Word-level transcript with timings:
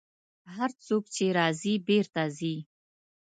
هر 0.55 0.71
څوک 0.87 1.03
چې 1.15 1.25
راځي، 1.37 1.73
بېرته 1.87 2.21
ځي. 2.37 2.55